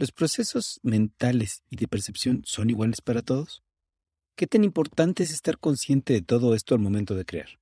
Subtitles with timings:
[0.00, 3.62] ¿Los procesos mentales y de percepción son iguales para todos?
[4.34, 7.60] ¿Qué tan importante es estar consciente de todo esto al momento de crear?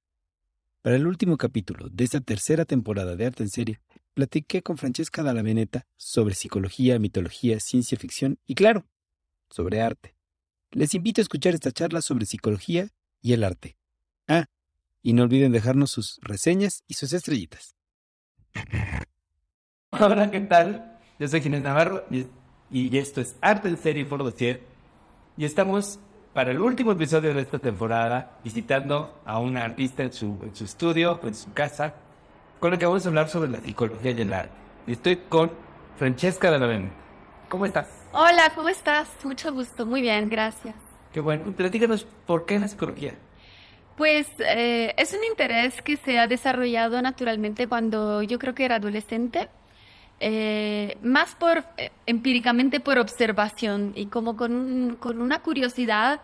[0.80, 3.80] Para el último capítulo de esta tercera temporada de Arte en Serie,
[4.14, 8.86] platiqué con Francesca Dalla Veneta sobre psicología, mitología, ciencia ficción y, claro,
[9.50, 10.14] sobre arte.
[10.70, 12.88] Les invito a escuchar esta charla sobre psicología
[13.20, 13.76] y el arte.
[14.28, 14.46] Ah,
[15.02, 17.74] y no olviden dejarnos sus reseñas y sus estrellitas.
[19.90, 20.87] Hola, ¿qué tal?
[21.18, 22.04] Yo soy Ginés Navarro
[22.70, 24.62] y, esto es Arte en Serie por Dossier.
[25.36, 25.98] Y estamos
[26.32, 30.62] para el último episodio de esta temporada visitando a una artista en su, en su
[30.62, 31.94] estudio, en su casa,
[32.60, 34.52] con la que vamos a hablar sobre la psicología y el arte.
[34.86, 35.50] Y estoy con
[35.96, 36.88] Francesca de la
[37.48, 37.88] ¿Cómo estás?
[38.12, 39.08] Hola, ¿cómo estás?
[39.24, 40.76] Mucho gusto, muy bien, gracias.
[41.12, 41.50] Qué bueno.
[41.50, 43.14] Platícanos, ¿por qué la psicología?
[43.96, 48.76] Pues eh, es un interés que se ha desarrollado naturalmente cuando yo creo que era
[48.76, 49.48] adolescente,
[50.20, 56.20] eh, más por eh, empíricamente por observación y como con, con una curiosidad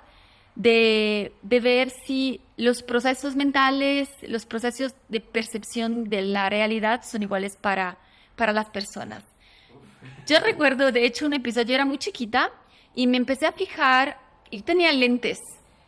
[0.56, 7.22] de, de, ver si los procesos mentales, los procesos de percepción de la realidad son
[7.22, 7.98] iguales para,
[8.36, 9.22] para las personas.
[10.26, 12.50] Yo recuerdo, de hecho, un episodio, yo era muy chiquita
[12.94, 14.18] y me empecé a fijar,
[14.50, 15.40] y tenía lentes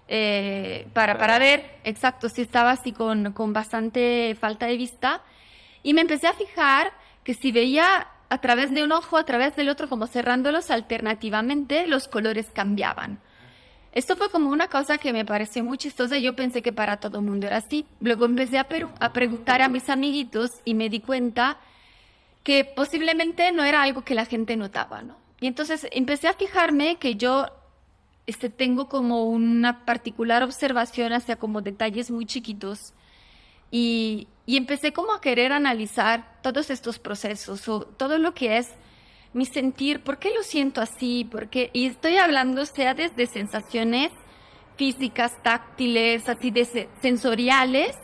[0.08, 5.22] eh, para, para ver exacto si estaba así con, con bastante falta de vista.
[5.82, 6.92] Y me empecé a fijar
[7.26, 11.88] que si veía a través de un ojo, a través del otro, como cerrándolos alternativamente,
[11.88, 13.18] los colores cambiaban.
[13.90, 16.18] Esto fue como una cosa que me pareció muy chistosa.
[16.18, 17.84] Yo pensé que para todo el mundo era así.
[17.98, 18.68] Luego empecé a,
[19.00, 21.58] a preguntar a mis amiguitos y me di cuenta
[22.44, 25.16] que posiblemente no era algo que la gente notaba, ¿no?
[25.40, 27.48] Y entonces empecé a fijarme que yo
[28.28, 32.94] este, tengo como una particular observación hacia como detalles muy chiquitos
[33.72, 38.68] y, y empecé como a querer analizar todos estos procesos o todo lo que es
[39.32, 44.10] mi sentir, por qué lo siento así, por qué, y estoy hablando sea desde sensaciones
[44.76, 47.96] físicas, táctiles, así de sensoriales,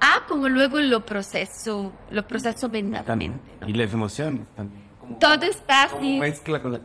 [0.00, 3.38] a como luego lo proceso, lo proceso mentalmente.
[3.66, 4.88] Y las emociones también
[5.18, 6.20] todo está así.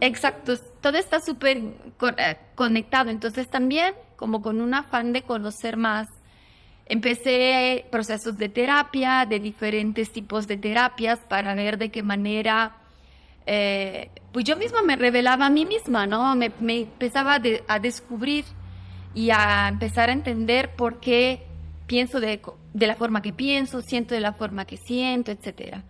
[0.02, 3.10] Exacto, todo está súper eh, conectado.
[3.10, 6.08] Entonces también, como con un afán de conocer más,
[6.86, 12.78] empecé procesos de terapia, de diferentes tipos de terapias, para ver de qué manera,
[13.46, 16.36] eh, pues yo misma me revelaba a mí misma, ¿no?
[16.36, 18.46] Me, empezaba a descubrir
[19.14, 21.44] y a empezar a entender por qué
[21.88, 22.42] pienso de,
[22.74, 25.84] de la forma que pienso, siento de la forma que siento, etcétera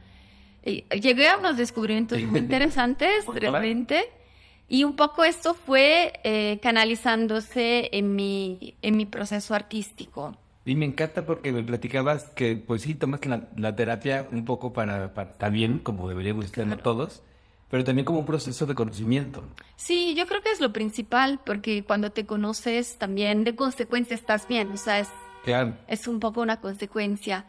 [0.63, 4.09] llegué a unos descubrimientos muy interesantes realmente
[4.69, 10.37] y un poco esto fue eh, canalizándose en mi, en mi proceso artístico.
[10.65, 14.71] Y me encanta porque me platicabas que, pues sí, tomas la, la terapia un poco
[14.71, 17.21] para, para también, como deberíamos estar todos,
[17.69, 19.43] pero también como un proceso de conocimiento.
[19.75, 24.47] Sí, yo creo que es lo principal, porque cuando te conoces también de consecuencia estás
[24.47, 25.09] bien, o sea, es,
[25.87, 27.45] es un poco una consecuencia.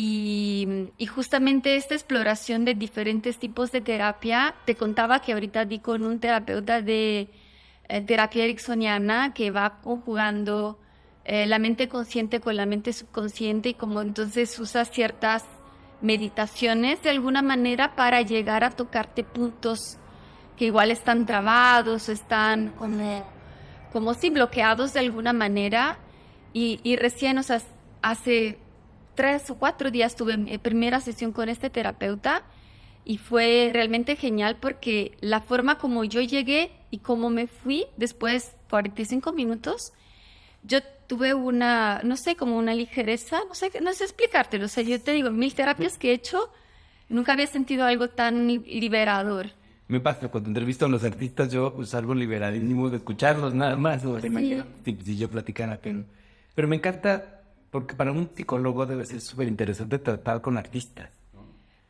[0.00, 6.04] Y, justamente esta exploración de diferentes tipos de terapia, te contaba que ahorita di con
[6.04, 7.28] un terapeuta de
[7.88, 10.78] eh, terapia ericksoniana que va conjugando
[11.30, 15.44] eh, la mente consciente con la mente subconsciente y como entonces usa ciertas
[16.00, 19.98] meditaciones de alguna manera para llegar a tocarte puntos
[20.56, 23.26] que igual están trabados, están como,
[23.92, 25.98] como si bloqueados de alguna manera.
[26.54, 27.60] Y, y recién, o sea,
[28.00, 28.58] hace
[29.14, 32.44] tres o cuatro días tuve mi primera sesión con este terapeuta
[33.04, 38.56] y fue realmente genial porque la forma como yo llegué y cómo me fui después
[38.70, 39.92] 45 minutos,
[40.62, 40.78] yo
[41.08, 45.00] tuve una, no sé, como una ligereza, no sé, no sé explicártelo, o sea, yo
[45.00, 46.52] te digo, mil terapias que he hecho,
[47.08, 49.46] nunca había sentido algo tan liberador.
[49.88, 54.04] Me pasa, cuando entrevisto a los artistas, yo pues algo liberadísimo de escucharlos nada más,
[54.04, 54.28] o sí.
[54.84, 56.04] si, yo platicara, pero,
[56.54, 57.40] pero me encanta
[57.70, 61.08] porque para un psicólogo debe ser súper interesante tratar con artistas.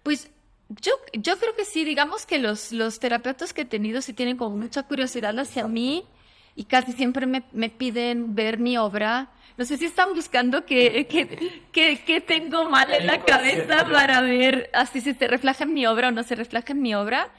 [0.05, 0.31] Pues
[0.69, 4.37] yo, yo creo que sí, digamos que los, los terapeutas que he tenido sí tienen
[4.37, 6.05] como mucha curiosidad hacia mí
[6.58, 9.28] y casi siempre me, me piden ver mi obra.
[9.56, 14.20] No sé si están buscando que, que, que, que tengo mal en la cabeza para
[14.22, 17.31] ver así si se refleja en mi obra o no se refleja en mi obra.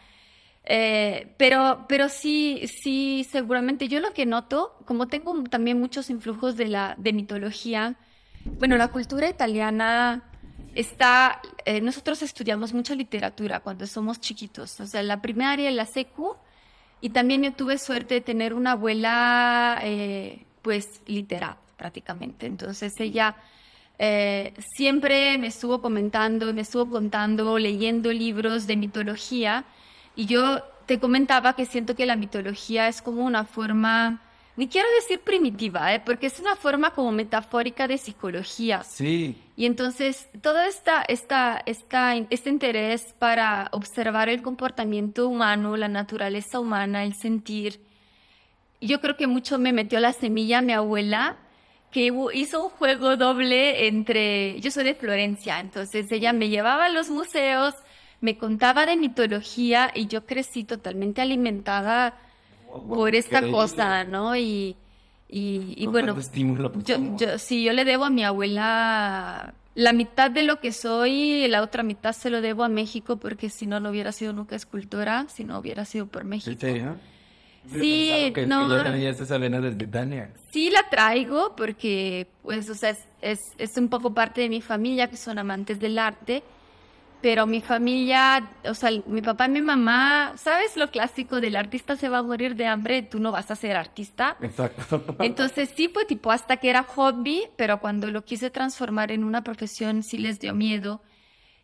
[0.63, 6.55] Eh, pero, pero sí, sí, seguramente yo lo que noto, como tengo también muchos influjos
[6.55, 7.97] de la de mitología,
[8.45, 10.23] bueno, la cultura italiana
[10.75, 16.37] está, eh, nosotros estudiamos mucha literatura cuando somos chiquitos, o sea, la primaria, la secu,
[17.01, 22.45] y también yo tuve suerte de tener una abuela, eh, pues, literata prácticamente.
[22.45, 23.35] Entonces ella
[23.97, 29.65] eh, siempre me estuvo comentando, me estuvo contando, leyendo libros de mitología,
[30.15, 34.21] y yo te comentaba que siento que la mitología es como una forma,
[34.59, 36.01] ni quiero decir primitiva, ¿eh?
[36.05, 38.83] porque es una forma como metafórica de psicología.
[38.83, 39.37] Sí.
[39.55, 46.59] Y entonces todo esta, esta, esta, este interés para observar el comportamiento humano, la naturaleza
[46.59, 47.79] humana, el sentir,
[48.81, 51.37] yo creo que mucho me metió la semilla mi abuela,
[51.89, 56.89] que hizo un juego doble entre, yo soy de Florencia, entonces ella me llevaba a
[56.89, 57.75] los museos,
[58.19, 62.17] me contaba de mitología y yo crecí totalmente alimentada
[62.87, 64.35] por esta cosa, ¿no?
[64.35, 64.75] Y,
[65.27, 66.15] y, bueno,
[66.83, 71.47] yo, yo, sí, yo le debo a mi abuela la mitad de lo que soy,
[71.47, 74.55] la otra mitad se lo debo a México porque si no, no hubiera sido nunca
[74.55, 76.51] escultora, si no hubiera sido por México.
[76.51, 76.95] ¿En serio?
[77.71, 78.67] Sí, no.
[78.67, 84.49] desde Sí la traigo porque, pues, o sea, es, es, es, un poco parte de
[84.49, 86.41] mi familia que son amantes del arte,
[87.21, 91.95] pero mi familia, o sea, mi papá y mi mamá, ¿sabes lo clásico del artista
[91.95, 94.37] se va a morir de hambre, tú no vas a ser artista?
[94.41, 95.03] Exacto.
[95.19, 99.43] Entonces sí fue tipo hasta que era hobby, pero cuando lo quise transformar en una
[99.43, 101.01] profesión sí les dio miedo.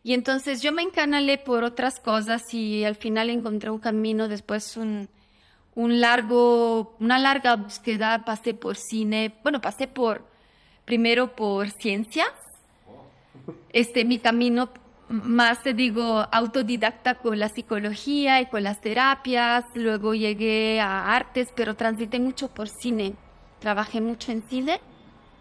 [0.03, 4.77] Y entonces yo me encanalé por otras cosas y al final encontré un camino, después
[4.77, 5.09] un
[5.75, 10.25] un largo, una larga búsqueda, pasé por cine, bueno, pasé por,
[10.85, 12.31] primero por ciencias,
[13.73, 14.69] este, mi camino
[15.09, 21.53] más, te digo, autodidacta con la psicología y con las terapias, luego llegué a artes,
[21.55, 23.13] pero transité mucho por cine,
[23.59, 24.79] trabajé mucho en cine.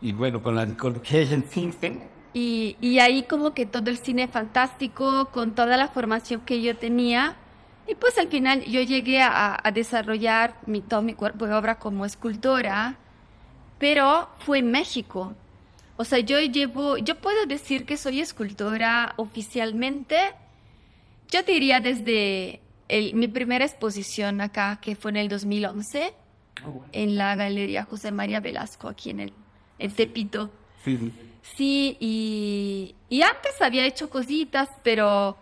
[0.01, 2.09] Y bueno, con la psicología en cine.
[2.35, 6.77] Y, y ahí como que todo el cine fantástico, con toda la formación que yo
[6.77, 7.37] tenía,
[7.87, 12.07] y pues al final yo llegué a, desarrollar mi, todo mi cuerpo de obra como
[12.07, 12.97] escultora,
[13.79, 15.35] pero fue en México.
[15.97, 20.17] O sea, yo llevo, yo puedo decir que soy escultora oficialmente,
[21.31, 22.61] yo diría desde
[23.15, 26.15] mi primera exposición acá, que fue en el 2011,
[26.93, 29.33] en la Galería José María Velasco, aquí en
[29.79, 30.51] el Tepito.
[30.85, 31.13] Sí,
[31.57, 31.97] sí.
[32.01, 35.37] Y, y antes había hecho cositas, pero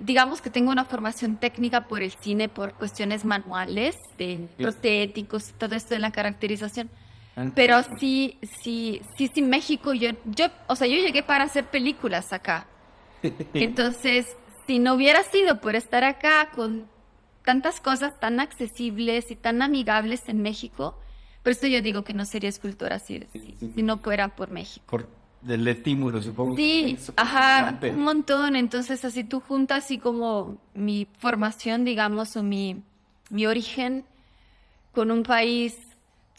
[0.00, 5.74] digamos que tengo una formación técnica por el cine, por cuestiones manuales, de prostéticos, todo
[5.74, 6.90] esto de la caracterización.
[7.54, 12.32] Pero sí, sí, sí, sí, México, yo, yo, o sea, yo llegué para hacer películas
[12.32, 12.66] acá.
[13.54, 14.36] Entonces,
[14.66, 16.86] si no hubiera sido por estar acá con
[17.44, 20.98] tantas cosas tan accesibles y tan amigables en México,
[21.42, 24.84] por eso yo digo que no sería escultora si, si, no fuera por México
[25.42, 26.56] del estímulo, supongo.
[26.56, 28.56] Sí, ajá, un montón.
[28.56, 32.82] Entonces, así tú juntas así como mi formación, digamos, o mi,
[33.30, 34.04] mi origen
[34.92, 35.76] con un país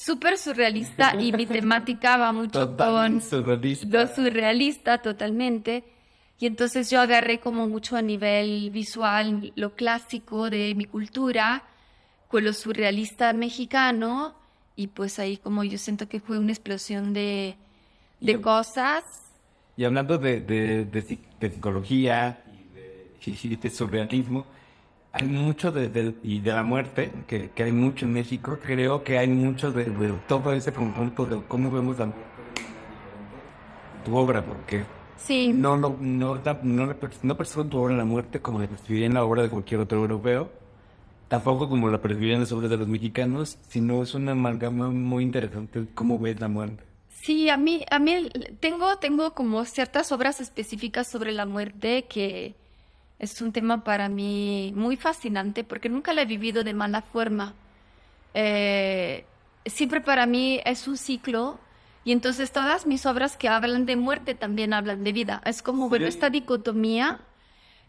[0.05, 3.87] súper surrealista y mi temática va mucho con surrealista.
[3.87, 5.83] lo surrealista totalmente.
[6.39, 11.63] Y entonces yo agarré como mucho a nivel visual lo clásico de mi cultura
[12.27, 14.33] con lo surrealista mexicano
[14.75, 17.57] y pues ahí como yo siento que fue una explosión de
[18.21, 19.03] de cosas.
[19.75, 22.43] Y hablando de, de, psicología
[23.19, 24.45] y de, surrealismo,
[25.13, 28.57] hay mucho de, y de la muerte, que, que, hay mucho en México.
[28.63, 29.85] Creo que hay mucho de,
[30.27, 32.11] todo ese conjunto de cómo vemos la
[34.05, 34.83] tu obra, porque
[35.17, 35.51] sí.
[35.53, 39.23] no, no, no, no, no percibo tu obra la muerte como la percibiría en la
[39.23, 40.49] obra de cualquier otro europeo,
[41.27, 45.85] tampoco como la percibirían las obras de los mexicanos, sino es una amalgama muy interesante
[45.93, 46.83] cómo ves la muerte.
[47.09, 52.55] Sí, a mí, a mí tengo, tengo como ciertas obras específicas sobre la muerte que
[53.21, 57.53] es un tema para mí muy fascinante porque nunca la he vivido de mala forma.
[58.33, 59.25] Eh,
[59.67, 61.59] siempre para mí es un ciclo
[62.03, 65.39] y entonces todas mis obras que hablan de muerte también hablan de vida.
[65.45, 67.19] Es como ver esta dicotomía,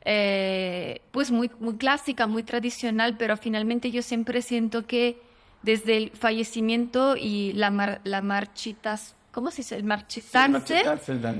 [0.05, 5.19] eh, pues muy, muy clásica, muy tradicional, pero finalmente yo siempre siento que
[5.63, 9.77] desde el fallecimiento y la, la marchitas ¿cómo se dice?
[9.77, 10.85] El marchitarse,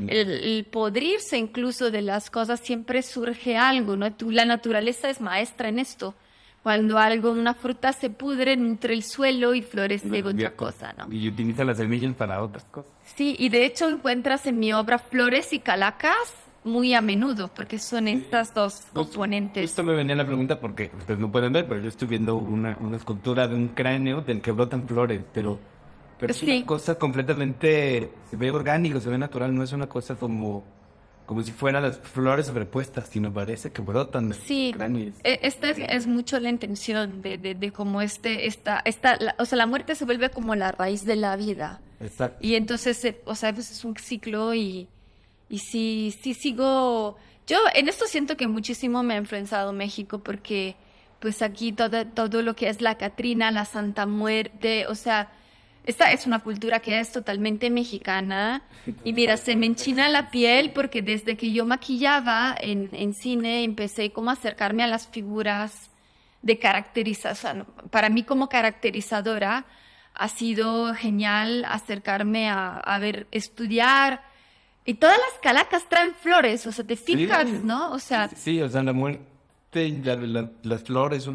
[0.09, 4.09] el, podrirse incluso de las cosas, siempre surge algo, ¿no?
[4.31, 6.15] la naturaleza es maestra en esto.
[6.63, 11.13] Cuando algo, una fruta se pudre, nutre el suelo y florece otra cosa, ¿no?
[11.13, 12.93] Y utiliza las semillas para otras cosas.
[13.17, 16.15] Sí, y de hecho encuentras en mi obra flores y calacas
[16.63, 19.71] muy a menudo, porque son estas dos componentes.
[19.71, 22.77] Esto me venía la pregunta porque ustedes no pueden ver, pero yo estoy viendo una,
[22.81, 25.59] una escultura de un cráneo del que brotan flores, pero
[26.23, 30.15] pero es una cosa completamente, se ve orgánico, se ve natural, no es una cosa
[30.15, 30.63] como,
[31.27, 34.33] como si fueran las flores sobrepuestas, sino parece que brotan.
[34.33, 34.73] Sí,
[35.25, 39.67] e, esta es, mucho la intención de, de, cómo este, esta, esta o sea, la
[39.67, 41.81] muerte se vuelve como la raíz de la vida.
[41.99, 42.39] Exacto.
[42.41, 44.87] Y entonces, eh, o sea, pues es un ciclo y,
[45.49, 47.17] y sí, sí sigo,
[47.49, 50.77] yo en esto siento que muchísimo me ha influenciado México porque
[51.19, 55.33] pues aquí todo, todo lo que es la Catrina, la Santa Muerte, o sea,
[55.85, 58.63] esta es una cultura que es totalmente mexicana.
[59.05, 63.65] Y mira, se me enchina la piel porque desde que yo maquillaba en, en cine
[63.65, 65.91] empecé como a acercarme a las figuras
[66.43, 67.67] de caracterización.
[67.91, 69.65] Para mí como caracterizadora
[70.15, 74.23] ha sido genial acercarme a, a ver, estudiar.
[74.85, 77.93] Y todas las calacas traen flores, o sea, te fijas, ¿no?
[77.93, 78.29] O sea...
[78.29, 81.29] Sí, o sea, la muerte, la, la, las flores,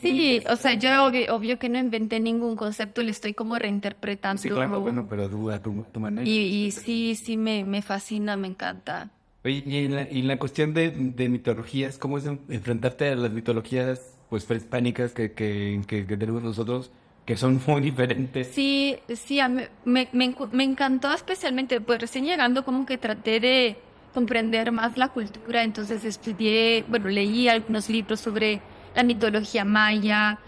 [0.00, 4.40] Sí, o sea, yo obvio, obvio, que no inventé ningún concepto, le estoy como reinterpretando.
[4.40, 6.26] Sí, claro, bueno, pero tú a tu, tu, manera.
[6.26, 9.10] Y, y sí, sí, me, me fascina, me encanta.
[9.44, 13.14] Oye, y en la, y en la cuestión de, de, mitologías, ¿cómo es enfrentarte a
[13.14, 16.90] las mitologías pues prehispánicas que, que, que, que tenemos nosotros?
[17.26, 18.46] que son muy diferentes.
[18.52, 19.40] Sí, sí,
[19.84, 23.76] me, me, me, encantó especialmente, pues recién llegando como que traté de
[24.14, 28.62] comprender más la cultura, entonces estudié, bueno, leí algunos libros sobre
[28.96, 30.38] la mitología maya,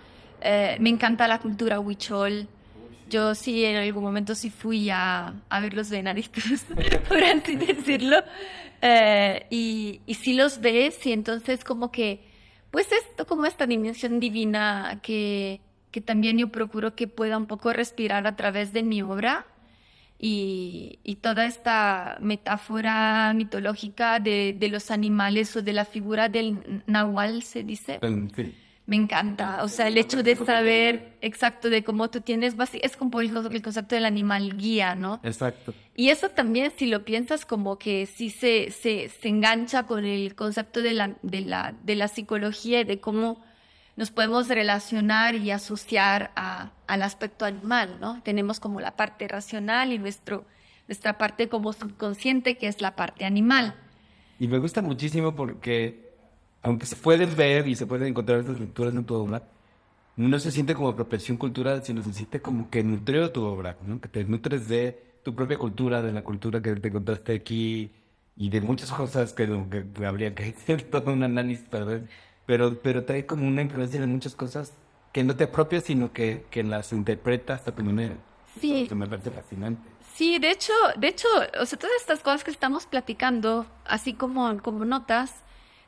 [0.40, 2.48] eh, me encanta la cultura huichol.
[3.08, 6.64] Yo sí, en algún momento sí fui a, a ver los venaditos,
[7.08, 8.16] por así decirlo,
[8.82, 12.24] eh, y, y sí los ves y entonces como que,
[12.70, 17.72] pues esto como esta dimensión divina que que también yo procuro que pueda un poco
[17.72, 19.46] respirar a través de mi obra
[20.18, 26.82] y, y toda esta metáfora mitológica de, de, los animales o de la figura del
[26.86, 28.00] nahual, se dice.
[28.34, 28.54] Sí.
[28.88, 33.20] Me encanta, o sea, el hecho de saber exacto de cómo tú tienes, es como
[33.20, 33.30] el
[33.62, 35.20] concepto del animal guía, ¿no?
[35.22, 35.74] Exacto.
[35.94, 40.34] Y eso también, si lo piensas, como que sí se, se, se engancha con el
[40.34, 43.44] concepto de la, de la, de la psicología y de cómo
[43.98, 48.22] nos podemos relacionar y asociar a, al aspecto animal, ¿no?
[48.22, 50.44] Tenemos como la parte racional y nuestro,
[50.86, 53.74] nuestra parte como subconsciente, que es la parte animal.
[54.38, 56.12] Y me gusta muchísimo porque,
[56.62, 59.42] aunque se pueden ver y se pueden encontrar estas lecturas en tu obra,
[60.14, 64.00] no se siente como apropiación cultural, sino se siente como que nutrió tu obra, ¿no?
[64.00, 67.90] que te nutres de tu propia cultura, de la cultura que te encontraste aquí
[68.36, 69.48] y de muchas cosas que,
[69.92, 74.00] que habría que hacer todo un análisis para ver pero, pero trae como una influencia
[74.00, 74.72] de muchas cosas
[75.12, 78.14] que no te apropias, sino que, que las interpretas a tu manera.
[78.58, 78.84] Sí.
[78.86, 79.86] Eso me parece fascinante.
[80.14, 81.28] Sí, de hecho, de hecho,
[81.60, 85.30] o sea, todas estas cosas que estamos platicando, así como, como notas,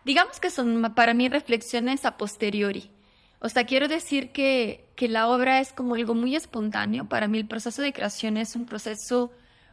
[0.05, 2.91] digamos que son para mí reflexiones a posteriori.
[3.39, 7.09] O sea, quiero decir que, que la obra es como algo muy espontáneo.
[7.09, 9.33] Para mí el proceso de creación es un proceso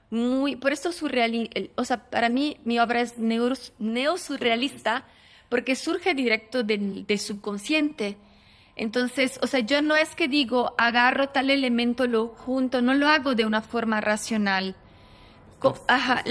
[0.10, 5.04] muy, por eso surrealista, o sea, para mí mi obra es neo, neo-surrealista
[5.50, 8.18] porque surge directo del, subconsciente.
[8.76, 13.08] Entonces, o sea, yo no es que digo, agarro tal elemento, lo junto, no lo
[13.08, 14.76] hago de una forma racional.
[15.88, 16.24] Ajá,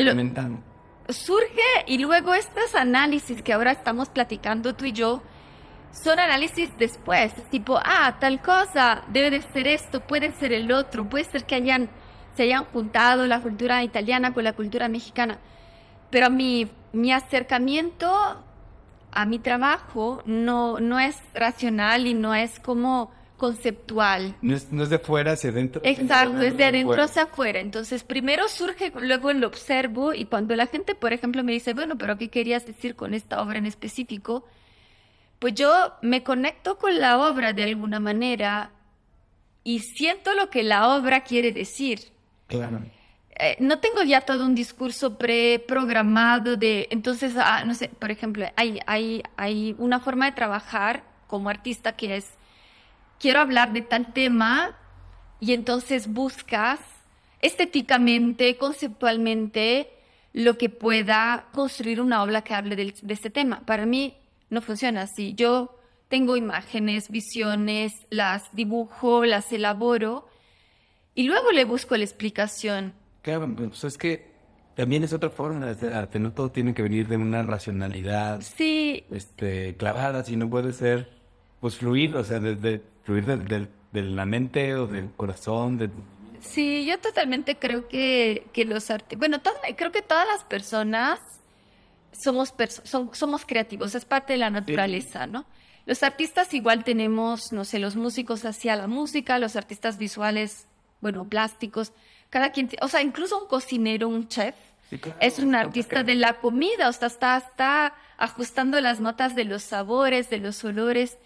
[1.08, 5.22] surge y luego estos análisis que ahora estamos platicando tú y yo,
[5.90, 11.08] son análisis después, tipo, ah, tal cosa, debe de ser esto, puede ser el otro,
[11.08, 11.88] puede ser que hayan,
[12.36, 15.38] se hayan juntado la cultura italiana con la cultura mexicana.
[16.10, 18.44] Pero mi, mi acercamiento
[19.16, 24.36] a mi trabajo no, no es racional y no es como conceptual.
[24.42, 25.80] No es, no es de fuera hacia adentro.
[25.84, 27.60] Exacto, es de adentro hacia afuera.
[27.60, 31.96] Entonces, primero surge, luego lo observo y cuando la gente, por ejemplo, me dice, bueno,
[31.96, 34.44] pero ¿qué querías decir con esta obra en específico?
[35.38, 38.70] Pues yo me conecto con la obra de alguna manera
[39.64, 42.00] y siento lo que la obra quiere decir.
[42.48, 42.80] Claro.
[43.38, 48.46] Eh, no tengo ya todo un discurso preprogramado de, entonces, ah, no sé, por ejemplo,
[48.56, 52.30] hay, hay, hay una forma de trabajar como artista que es,
[53.18, 54.74] quiero hablar de tal tema
[55.38, 56.80] y entonces buscas
[57.42, 59.90] estéticamente, conceptualmente,
[60.32, 63.60] lo que pueda construir una obra que hable de, de este tema.
[63.66, 64.16] Para mí
[64.48, 65.34] no funciona así.
[65.34, 65.78] Yo
[66.08, 70.26] tengo imágenes, visiones, las dibujo, las elaboro
[71.14, 72.94] y luego le busco la explicación
[73.26, 74.24] Claro, pues es que
[74.76, 79.02] también es otra forma de arte, no todo tiene que venir de una racionalidad sí.
[79.10, 81.10] este, clavada, sino puede ser,
[81.58, 85.76] pues, fluir, o sea, desde fluir de, de, la mente o del corazón.
[85.76, 85.90] De...
[86.38, 89.38] Sí, yo totalmente creo que, que los artistas, bueno,
[89.76, 91.18] creo que todas las personas
[92.12, 92.54] somos,
[93.10, 95.30] somos creativos, es parte de la naturaleza, sí.
[95.32, 95.46] ¿no?
[95.84, 100.68] Los artistas igual tenemos, no sé, los músicos hacia la música, los artistas visuales,
[101.00, 101.92] bueno, plásticos,
[102.30, 104.54] cada quien, o sea, incluso un cocinero, un chef,
[104.90, 109.34] sí, claro, es un artista de la comida, o sea, está, está ajustando las notas
[109.34, 111.18] de los sabores, de los olores.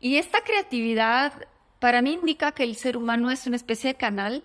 [0.00, 1.32] Y esta creatividad
[1.78, 4.42] para mí indica que el ser humano es una especie de canal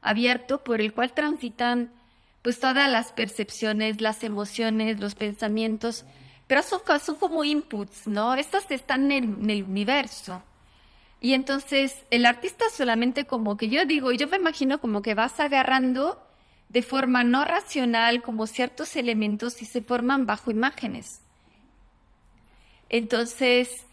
[0.00, 1.92] abierto por el cual transitan
[2.42, 6.04] pues todas las percepciones, las emociones, los pensamientos,
[6.46, 8.34] pero son, son como inputs, ¿no?
[8.34, 10.42] Estas están en el, universo.
[11.20, 15.40] Y entonces el artista solamente como que yo digo, yo me imagino como que vas
[15.40, 16.22] agarrando
[16.68, 21.22] de forma no racional como ciertos elementos y se forman bajo imágenes.
[22.88, 23.86] Entonces,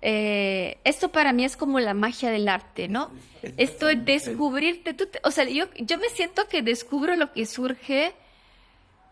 [0.00, 3.10] eh, esto para mí es como la magia del arte, ¿no?
[3.56, 8.12] Esto es descubrirte, o sea, yo, yo me siento que descubro lo que surge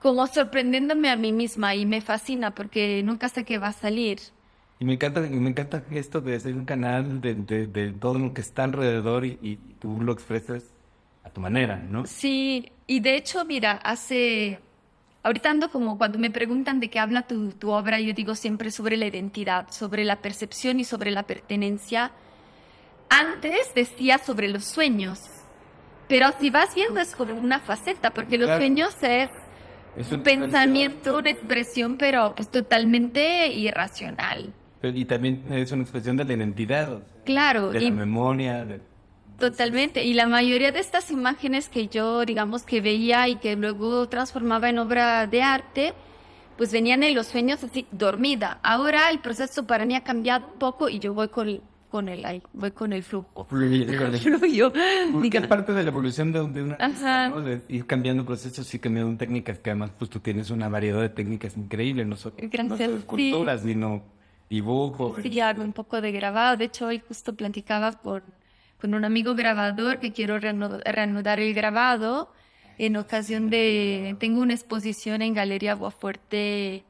[0.01, 4.21] como sorprendiéndome a mí misma y me fascina porque nunca sé qué va a salir.
[4.81, 8.41] Y me encanta, me encanta esto de ser un canal de, de, todo lo que
[8.41, 10.65] está alrededor y, y, tú lo expresas
[11.23, 12.07] a tu manera, ¿no?
[12.07, 14.59] Sí, y de hecho, mira, hace...
[15.23, 18.71] Ahorita ando como cuando me preguntan de qué habla tu, tu obra, yo digo siempre
[18.71, 22.13] sobre la identidad, sobre la percepción y sobre la pertenencia.
[23.11, 25.21] Antes decía sobre los sueños,
[26.09, 29.29] pero si vas viendo es como una faceta, porque los sueños es
[29.95, 34.55] es un pensamiento, una expresión, pero pues totalmente irracional.
[34.83, 37.03] Y también es una expresión de la identidad.
[37.25, 37.71] Claro.
[37.71, 38.67] De la memoria.
[39.39, 40.05] Totalmente.
[40.05, 44.69] Y la mayoría de estas imágenes que yo, digamos, que veía y que luego transformaba
[44.69, 45.95] en obra de arte,
[46.57, 48.61] pues venían en los sueños así, dormida.
[48.63, 51.61] Ahora el proceso para mí ha cambiado un poco y yo voy con
[51.91, 53.45] con el ahí, voy con el flujo.
[53.47, 54.73] Fluyo.
[55.33, 56.79] es parte de la evolución de, una
[57.29, 57.43] ¿no?
[57.43, 61.09] de ir cambiando procesos y cambiando técnicas, que además pues tú tienes una variedad de
[61.09, 64.05] técnicas increíbles, no solo, no solo esculturas, sino
[64.51, 65.23] dibujos.
[65.23, 66.59] Sí, hago un poco de grabado.
[66.59, 68.23] De hecho, hoy justo platicaba con,
[68.81, 72.31] con un amigo grabador que quiero reanudar el grabado
[72.77, 74.17] en ocasión de...
[74.19, 76.85] Tengo una exposición en Galería Aguafuerte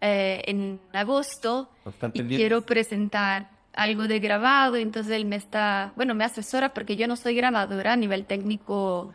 [0.00, 1.68] eh, en agosto
[2.12, 7.08] y quiero presentar algo de grabado, entonces él me está, bueno, me asesora porque yo
[7.08, 9.12] no soy grabadora a nivel técnico,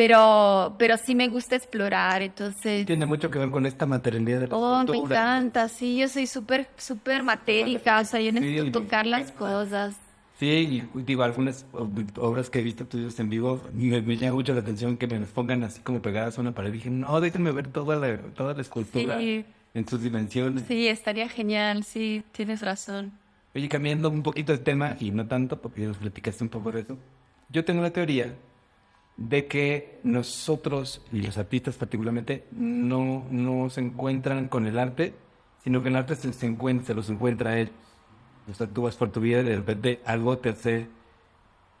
[0.00, 2.86] pero, pero sí me gusta explorar, entonces...
[2.86, 6.26] Tiene mucho que ver con esta materialidad de la Oh, me encanta, sí, yo soy
[6.26, 9.94] súper, súper matérica, o sea, yo necesito tocar las cosas.
[10.38, 10.46] Sí,
[10.94, 11.66] y digo, algunas
[12.16, 15.20] obras que he visto tuyos en vivo, me, me, llama mucho la atención que me
[15.20, 16.72] las pongan así como pegadas a una pared.
[16.72, 20.64] Dije, no, déjenme ver toda la, toda la escultura en sus dimensiones.
[20.66, 23.12] Sí, estaría genial, sí, tienes razón.
[23.54, 26.80] Oye, cambiando un poquito de tema, y no tanto, porque nos platicaste un poco de
[26.80, 26.96] eso,
[27.50, 28.34] yo tengo la teoría
[29.16, 35.14] de que nosotros, y los artistas particularmente, no, no se encuentran con el arte,
[35.62, 37.74] sino que el arte se, encuentra, se los encuentra ellos.
[38.50, 40.88] O sea, tú vas por tu vida y de repente algo te hace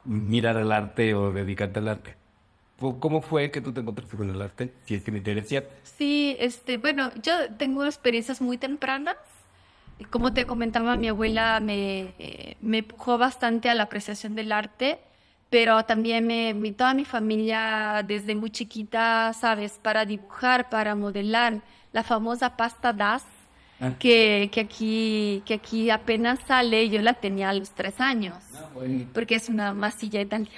[0.04, 2.16] mirar al arte o dedicarte al arte.
[2.78, 4.72] ¿Cómo fue que tú te encontraste con el arte?
[4.86, 5.64] Si es que me interesa.
[5.82, 9.16] Sí, este, bueno, yo tengo experiencias muy tempranas
[10.08, 15.00] como te comentaba, mi abuela me, eh, me empujó bastante a la apreciación del arte,
[15.50, 19.78] pero también me, toda mi familia desde muy chiquita, ¿sabes?
[19.82, 21.60] Para dibujar, para modelar,
[21.92, 23.24] la famosa pasta DAS,
[23.80, 23.90] ah.
[23.98, 28.68] que, que, aquí, que aquí apenas sale, yo la tenía a los tres años, ah,
[29.12, 30.56] porque es una masilla italiana.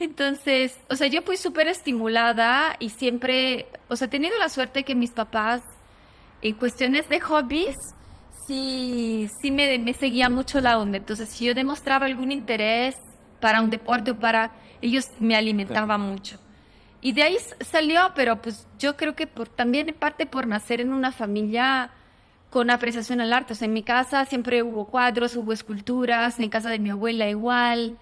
[0.00, 4.82] Entonces, o sea, yo fui súper estimulada y siempre, o sea, he tenido la suerte
[4.82, 5.62] que mis papás,
[6.42, 7.76] en cuestiones de hobbies,
[8.48, 10.98] sí, sí me, me seguía mucho la onda.
[10.98, 12.96] Entonces, si yo demostraba algún interés
[13.42, 14.52] para un deporte o para...
[14.80, 16.38] Ellos me alimentaban mucho.
[17.00, 20.80] Y de ahí salió, pero pues yo creo que por, también en parte por nacer
[20.80, 21.90] en una familia
[22.48, 23.52] con apreciación al arte.
[23.52, 27.28] O sea, en mi casa siempre hubo cuadros, hubo esculturas, en casa de mi abuela
[27.28, 27.98] igual.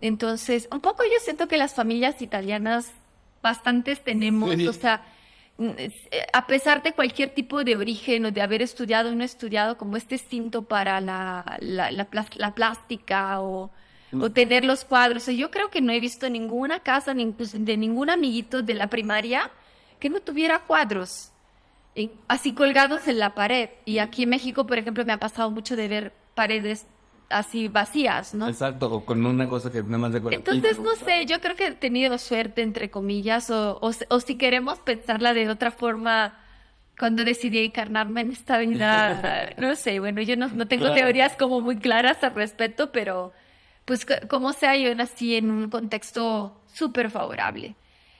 [0.00, 2.90] Entonces, un poco yo siento que las familias italianas
[3.42, 5.04] bastantes tenemos, o sea,
[5.58, 5.90] eh,
[6.32, 9.96] a pesar de cualquier tipo de origen o de haber estudiado o no estudiado, como
[9.96, 13.70] este instinto para la, la, la, plástica o,
[14.20, 15.26] o, tener los cuadros.
[15.26, 19.50] Yo creo que no he visto ninguna casa ni de ningún amiguito de la primaria
[19.98, 21.32] que no tuviera cuadros
[22.28, 23.70] así colgados en la pared.
[23.84, 26.86] Y aquí en México, por ejemplo, me ha pasado mucho de ver paredes
[27.28, 28.48] así vacías, ¿no?
[28.48, 31.68] Exacto, o con una cosa que nada más de Entonces, no sé, yo creo que
[31.68, 36.38] he tenido suerte, entre comillas, o, o, si queremos pensarla de otra forma,
[36.98, 41.60] cuando decidí encarnarme en esta vida, no sé, bueno, yo no, no tengo teorías como
[41.60, 43.32] muy claras al respecto, pero
[43.86, 47.76] pues como sea, yo nací en un contexto súper favorable.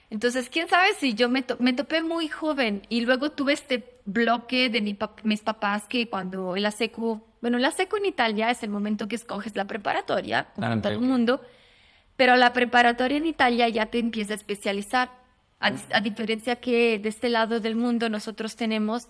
[0.09, 4.69] Entonces, quién sabe si yo me, me topé muy joven y luego tuve este bloque
[4.69, 8.63] de mi mis papás que cuando en la secu, bueno, la secu en Italia es
[8.63, 11.41] el momento que escoges la preparatoria, como todo el mundo,
[12.15, 15.11] pero la preparatoria en Italia ya te empieza a especializar,
[15.59, 19.09] a, a, diferencia que de este lado del mundo nosotros tenemos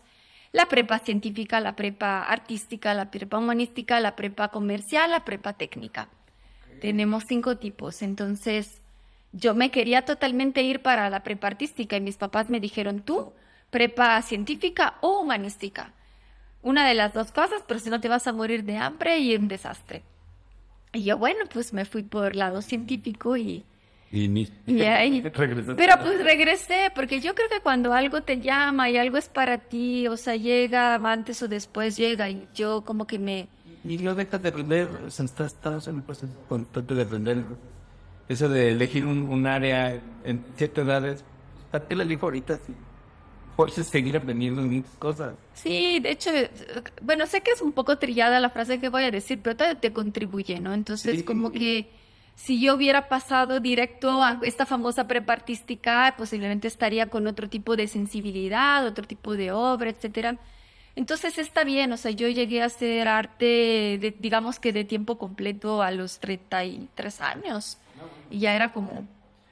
[0.52, 6.10] la prepa científica, la prepa artística, la prepa humanística, la prepa comercial, la prepa técnica.
[6.80, 8.82] Tenemos cinco tipos, entonces
[9.32, 13.34] yo me quería totalmente ir para la prepa artística y mis papás me dijeron, tú,
[13.70, 15.94] prepa científica o humanística.
[16.64, 19.36] una de las dos cosas, pero si no te vas a morir de hambre y
[19.36, 20.04] un desastre.
[20.92, 23.64] Y yo, bueno, pues me fui por el lado científico y...
[24.12, 24.50] Y, ni...
[24.66, 25.22] y ahí...
[25.78, 29.58] pero pues regresé, porque yo creo que cuando algo te llama y algo es para
[29.60, 33.48] ti, o sea, llega antes o después llega y yo como que me...
[33.88, 37.44] Y no dejas de aprender, o sea, estás, estás en el proceso constante de aprender.
[38.28, 41.24] Eso de elegir un, un área en ciertas edades,
[41.72, 42.58] ¿a qué la elijo ahorita?
[42.66, 42.74] Sí
[43.58, 45.36] puedes seguir aprendiendo muchas cosas.
[45.54, 46.30] Sí, de hecho,
[47.02, 49.82] bueno, sé que es un poco trillada la frase que voy a decir, pero todavía
[49.82, 50.74] te contribuye, ¿no?
[50.74, 51.90] Entonces, como que
[52.36, 57.76] si yo hubiera pasado directo a esta famosa prepa artística, posiblemente estaría con otro tipo
[57.76, 60.38] de sensibilidad, otro tipo de obra, etcétera.
[60.98, 65.20] Entonces está bien, o sea, yo llegué a hacer arte, de, digamos que de tiempo
[65.20, 67.78] completo a los 33 años.
[68.32, 69.08] Y ya era como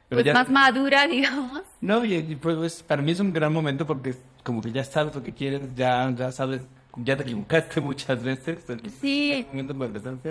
[0.10, 1.62] pues más madura, digamos.
[1.82, 5.22] No, y, pues para mí es un gran momento porque como que ya sabes lo
[5.22, 6.64] que quieres, ya, ya sabes,
[6.96, 8.66] ya te equivocaste muchas veces.
[9.00, 9.46] Sí.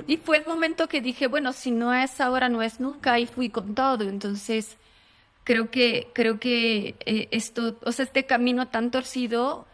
[0.09, 3.27] Y fue el momento que dije, bueno, si no es ahora, no es nunca, y
[3.27, 4.03] fui con todo.
[4.03, 4.77] Entonces,
[5.45, 9.69] creo que, creo que eh, esto, o sea, este camino tan torcido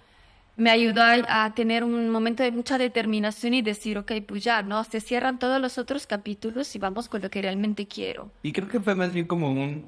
[0.57, 4.85] me ayudó a, tener un momento de mucha determinación y decir, ok, pues ya, ¿no?
[4.85, 8.31] Se cierran todos los otros capítulos y vamos con lo que realmente quiero.
[8.43, 9.85] Y creo que fue más bien como un,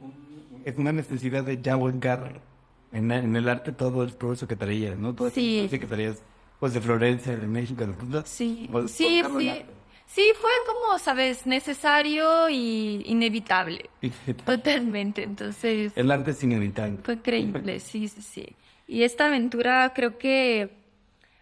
[0.64, 2.40] es una necesidad de ya volcar
[2.92, 5.14] en, en, el arte todo el progreso que traías, ¿no?
[5.14, 5.68] Todo sí.
[5.70, 6.22] que traías,
[6.58, 9.52] pues, de Florencia, de México, de Sí, sí, sí.
[10.14, 13.88] Sí, fue como, sabes, necesario y inevitable.
[14.44, 15.92] Totalmente, entonces...
[15.96, 16.98] El arte es inevitable.
[17.02, 18.56] Fue increíble, sí, sí, sí.
[18.86, 20.70] Y esta aventura creo que,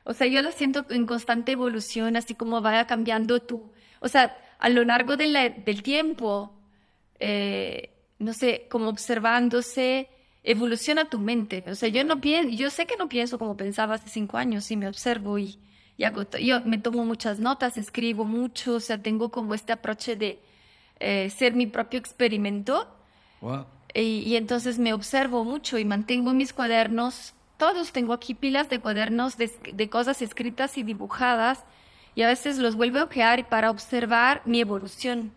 [0.05, 3.73] o sea, yo la siento en constante evolución, así como vaya cambiando tú.
[3.99, 6.55] O sea, a lo largo de la, del tiempo,
[7.19, 10.09] eh, no sé, como observándose,
[10.45, 11.65] evoluciona tu mente.
[11.67, 14.71] O sea, yo no pienso, yo sé que no pienso como pensaba hace cinco años,
[14.71, 15.59] y me observo y,
[16.01, 20.17] y hago, yo me tomo muchas notas, escribo mucho, o sea, tengo como este aproche
[20.17, 20.41] de
[20.99, 22.89] eh, ser mi propio experimento.
[23.43, 23.67] Wow.
[23.93, 28.79] Y, y, entonces me observo mucho y mantengo mis cuadernos todos tengo aquí pilas de
[28.79, 31.65] cuadernos de, de, cosas escritas y dibujadas
[32.15, 35.33] y a veces los vuelvo a ojear para observar mi evolución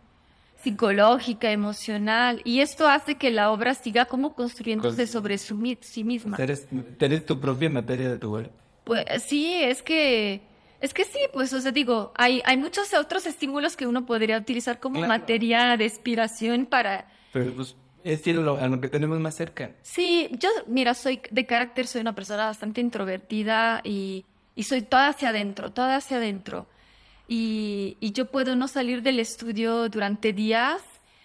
[0.62, 6.38] psicológica, emocional y esto hace que la obra siga como construyéndose sobre su, sí misma.
[6.40, 6.70] Eres,
[7.02, 8.50] eres tu propia materia de tu obra.
[8.86, 10.53] Pues sí, es que
[10.84, 14.38] es que sí, pues o sea, digo, hay hay muchos otros estímulos que uno podría
[14.38, 19.34] utilizar como materia de inspiración para Pero pues es lo, a lo que tenemos más
[19.34, 19.72] cerca.
[19.82, 25.08] Sí, yo, mira, soy de carácter, soy una persona bastante introvertida y, y soy toda
[25.08, 26.68] hacia adentro, toda hacia adentro.
[27.30, 30.82] Y, y, yo puedo no salir del estudio durante días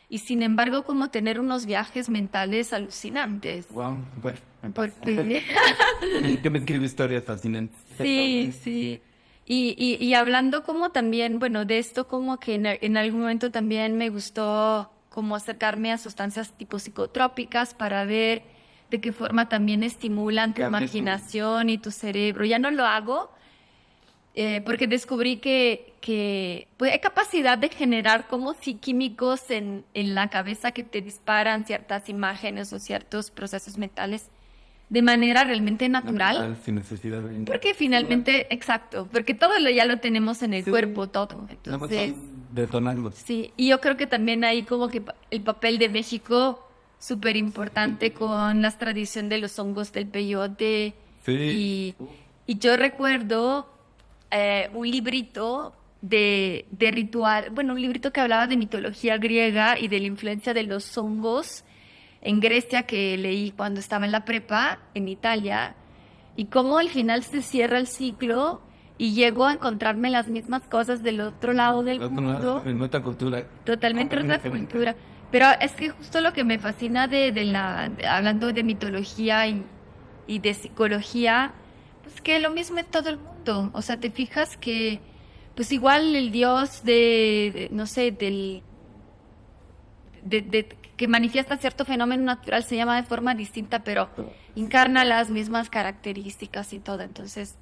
[0.08, 3.66] y sin embargo como tener unos viajes mentales alucinantes.
[3.70, 4.38] Wow, bueno.
[4.72, 5.42] Porque...
[6.42, 7.76] que me escribe historias fascinantes.
[7.98, 9.02] Sí, sí.
[9.50, 13.50] Y, y, y, hablando como también, bueno, de esto como que en, en algún momento
[13.50, 18.42] también me gustó como acercarme a sustancias tipo psicotrópicas para ver
[18.90, 22.44] de qué forma también estimulan tu imaginación y tu cerebro.
[22.44, 23.30] Ya no lo hago
[24.34, 30.14] eh, porque descubrí que, que pues, hay capacidad de generar como si químicos en, en
[30.14, 34.28] la cabeza que te disparan ciertas imágenes o ciertos procesos mentales
[34.88, 36.56] de manera realmente natural.
[36.64, 37.44] sin necesidad de...
[37.44, 41.46] Porque finalmente, exacto, porque todo lo ya lo tenemos en el cuerpo, todo.
[41.50, 42.14] Entonces,
[42.52, 43.12] detonarlo.
[43.12, 46.64] Sí, y yo creo que también hay como que el papel de México
[46.98, 50.94] súper importante con la tradición de los hongos del peyote.
[51.24, 51.32] Sí.
[51.32, 51.94] Y,
[52.46, 53.70] y yo recuerdo
[54.30, 59.88] eh, un librito de, de ritual, bueno, un librito que hablaba de mitología griega y
[59.88, 61.64] de la influencia de los hongos
[62.20, 65.74] en Grecia que leí cuando estaba en la prepa en Italia
[66.36, 68.60] y cómo al final se cierra el ciclo
[68.98, 72.62] y llego a encontrarme las mismas cosas del otro lado del mundo.
[72.66, 73.44] En otra cultura.
[73.64, 74.96] Totalmente otra cultura.
[75.30, 79.62] Pero es que justo lo que me fascina de, de la, hablando de mitología y,
[80.26, 81.52] y, de psicología,
[82.02, 83.70] pues que lo mismo en todo el mundo.
[83.72, 85.00] O sea, te fijas que,
[85.54, 88.62] pues igual el dios de, de no sé, del,
[90.24, 90.68] de, de,
[90.98, 94.10] que manifiesta cierto fenómeno natural se llama de forma distinta, pero
[94.56, 97.02] encarna las mismas características y todo.
[97.02, 97.56] Entonces,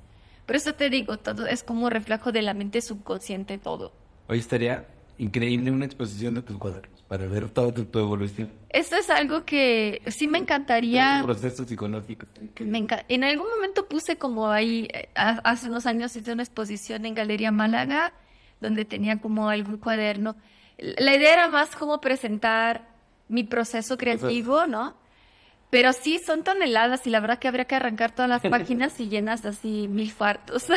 [0.47, 3.93] por eso te digo, todo es como reflejo de la mente subconsciente todo.
[4.27, 8.51] Hoy estaría increíble una exposición de tus cuadros para ver toda tu, evolución.
[8.71, 11.21] Esto es algo que sí me encantaría.
[11.23, 12.29] Procesos psicológicos.
[12.61, 17.15] Me En algún momento puse como ahí, eh, hace unos años hice una exposición en
[17.15, 18.15] Galería Málaga,
[18.63, 20.37] donde tenía como algún cuaderno.
[20.79, 22.96] La idea era más como presentar
[23.29, 24.95] mi proceso creativo, ¿no?
[25.71, 29.09] Pero sí, son toneladas y la verdad que habría que arrancar todas las páginas y
[29.09, 30.69] llenas así mil fartos.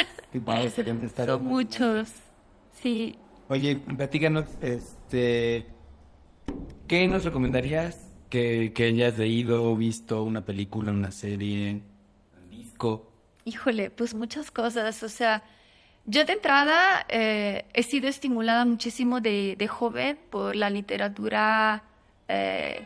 [1.26, 2.10] son muchos.
[2.82, 3.16] Sí.
[3.50, 5.68] Oye, platícanos, este,
[6.88, 7.98] ¿qué nos recomendarías
[8.30, 11.82] que, que hayas leído, visto, una película, una serie,
[12.42, 13.12] un disco?
[13.46, 15.02] Híjole, pues muchas cosas.
[15.02, 15.44] O sea,
[16.06, 21.84] yo de entrada eh, he sido estimulada muchísimo de, de joven por la literatura
[22.30, 22.86] eh,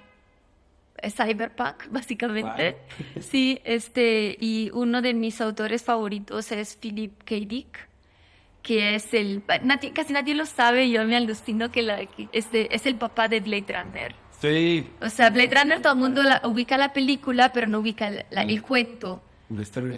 [1.12, 2.78] cyberpunk, básicamente.
[3.20, 7.36] Sí, este, y uno de mis autores favoritos es Philip K.
[7.36, 7.88] Dick,
[8.62, 9.44] que es el,
[9.94, 13.66] casi nadie lo sabe, yo me alucino que, la, este, es el papá de Blade
[13.68, 14.16] Runner.
[14.40, 14.88] Sí.
[15.02, 19.22] O sea, Blade Runner todo el mundo ubica la película, pero no ubica el cuento.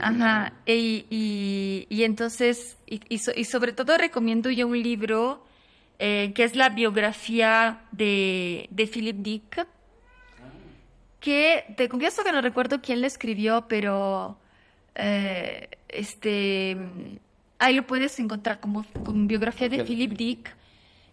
[0.01, 5.45] Ajá, y, y, entonces, y, y, sobre todo recomiendo yo un libro
[5.99, 9.67] eh, que es la biografía de, de Philip Dick,
[11.19, 14.38] que te confieso que no recuerdo quién le escribió, pero
[14.93, 16.77] eh, este,
[17.60, 20.55] ahí lo puedes encontrar como, como biografía de Philip Dick.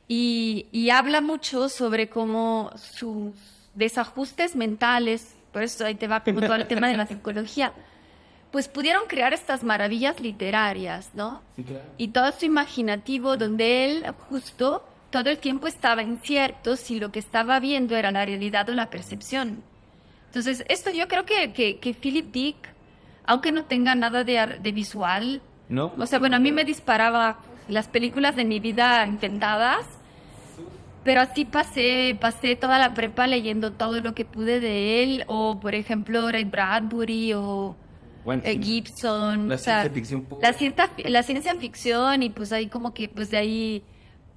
[0.09, 3.35] Y, y, habla mucho sobre cómo sus
[3.75, 7.73] desajustes mentales, por eso ahí te va como todo el tema de la psicología,
[8.53, 11.41] pues pudieron crear estas maravillas literarias, ¿no?
[11.97, 17.19] Y todo su imaginativo, donde él justo todo el tiempo estaba incierto si lo que
[17.19, 19.63] estaba viendo era la realidad o la percepción.
[20.27, 22.57] Entonces, esto yo creo que, que, Philip Dick,
[23.25, 25.93] aunque no tenga nada de, de visual, ¿no?
[25.99, 27.39] O sea, bueno, a mí me disparaba
[27.69, 29.87] las películas de mi vida inventadas,
[31.05, 35.59] pero así pasé, pasé toda la prepa leyendo todo lo que pude de él, o
[35.59, 37.77] por ejemplo Ray Bradbury, o
[38.27, 39.49] eh, Gibson.
[39.49, 43.37] La ciencia ficción La, cierta, la ciencia ficción y pues ahí como que pues de
[43.37, 43.83] ahí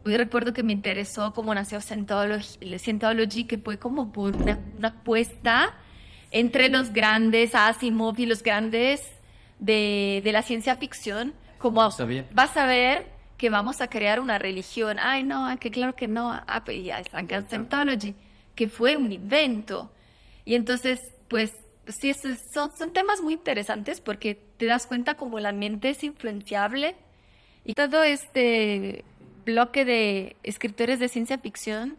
[0.06, 5.74] yo recuerdo que me interesó cómo nació Scientology, Scientology que fue como por una, apuesta
[6.32, 9.02] entre los grandes Asimov y los grandes
[9.60, 11.90] de, de la ciencia ficción, como
[12.34, 14.98] vas a ver que vamos a crear una religión.
[15.00, 16.32] Ay, no, que claro que no.
[16.32, 18.16] Ah, pues ya Scientology,
[18.56, 19.92] que fue un invento.
[20.46, 21.54] Y entonces, pues
[21.88, 26.96] sí, son, son temas muy interesantes porque te das cuenta como la mente es influenciable
[27.64, 29.04] y todo este
[29.46, 31.98] bloque de escritores de ciencia ficción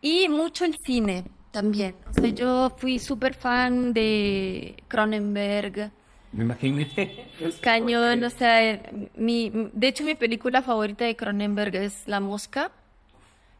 [0.00, 1.94] y mucho el cine también.
[2.10, 5.92] O sea, yo fui súper fan de Cronenberg.
[6.32, 6.84] Me imagino.
[7.60, 8.82] Cañón, o sea,
[9.14, 12.72] mi, de hecho mi película favorita de Cronenberg es La Mosca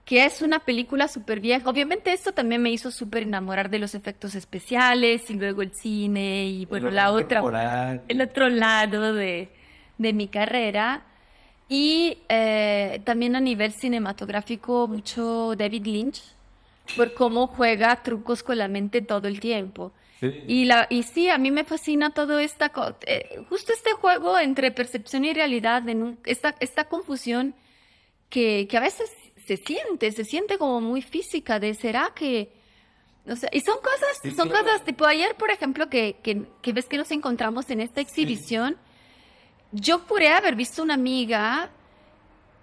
[0.05, 1.69] que es una película súper vieja.
[1.69, 6.47] Obviamente esto también me hizo súper enamorar de los efectos especiales y luego el cine
[6.47, 9.49] y bueno, la otra, el otro lado de,
[9.99, 11.05] de mi carrera.
[11.69, 16.23] Y eh, también a nivel cinematográfico mucho David Lynch,
[16.97, 19.93] por cómo juega trucos con la mente todo el tiempo.
[20.47, 22.71] Y, la, y sí, a mí me fascina todo esta,
[23.07, 27.57] eh, justo este juego entre percepción y realidad, en esta, esta confusión
[28.29, 29.11] que, que a veces
[29.47, 32.53] se siente, se siente como muy física de será que...
[33.27, 36.97] O sea, y son cosas, son cosas, tipo ayer, por ejemplo, que, que, ves que
[36.97, 38.77] nos encontramos en esta exhibición,
[39.71, 41.71] yo juré haber visto una amiga,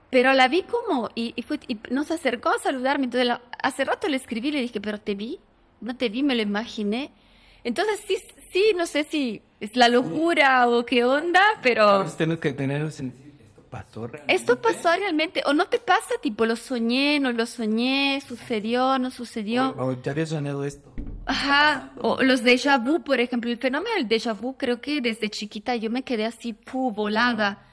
[0.10, 4.10] pero la vi como, y, y, fue, y nos acercó a saludarme, entonces hace rato
[4.10, 5.40] le escribí, le dije, pero te vi,
[5.80, 7.12] no te vi, me lo imaginé.
[7.64, 8.18] Entonces sí,
[8.52, 12.06] sí, no sé si es la locura o qué onda, pero...
[12.18, 12.84] Tenemos que tener
[13.70, 14.36] pasó realmente?
[14.36, 19.12] Esto pasó realmente, o no te pasa, tipo, lo soñé, no lo soñé, sucedió, no
[19.12, 19.76] sucedió.
[19.78, 20.92] O, ya había soñado esto.
[21.26, 25.30] Ajá, o los déjà vu, por ejemplo, el fenómeno del déjà vu, creo que desde
[25.30, 27.66] chiquita yo me quedé así, pu, volada.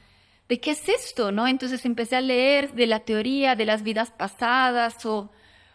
[0.49, 1.49] ¿De qué es esto, no?
[1.49, 5.31] Entonces empecé a leer de la teoría de las vidas pasadas, o,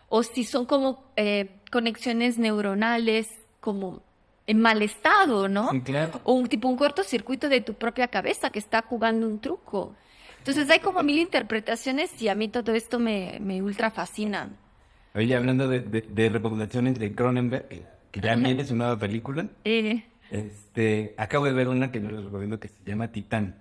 [0.08, 3.28] o si son como eh, conexiones neuronales,
[3.60, 4.02] como
[4.48, 5.70] en mal estado, ¿no?
[5.84, 6.20] claro.
[6.24, 9.96] O un tipo un cortocircuito de tu propia cabeza que está jugando un truco.
[10.42, 14.50] Entonces hay como mil interpretaciones y a mí todo esto me, me ultra fascina.
[15.14, 17.68] Oye, hablando de, de, recomendaciones de Cronenberg,
[18.10, 20.04] que también es una nueva película, eh.
[20.32, 23.56] este, acabo de ver una que les recomiendo que se llama Titán.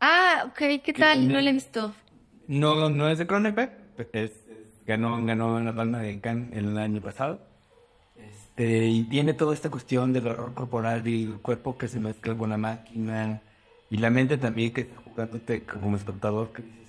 [0.00, 1.28] Ah, ok, ¿qué tal?
[1.28, 1.94] No la he visto.
[2.46, 3.72] No, no es de Cronenberg,
[4.12, 4.32] es,
[4.86, 7.40] ganó, ganó una palma de Cannes el año pasado.
[8.16, 12.34] Este, y tiene toda esta cuestión del horror corporal y el cuerpo que se mezcla
[12.34, 13.42] con la máquina
[13.90, 14.88] y la mente también que
[15.80, 16.52] como espectador.
[16.52, 16.88] Que dices,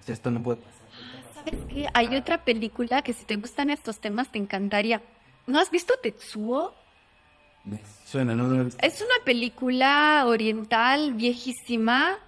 [0.00, 0.86] o sea, esto no puede pasar.
[1.34, 1.86] ¿Sabes qué?
[1.94, 5.02] Hay otra película que si te gustan estos temas te encantaría.
[5.46, 6.74] ¿No has visto Tetsuo?
[7.64, 12.18] Me suena, no, Es una película oriental viejísima.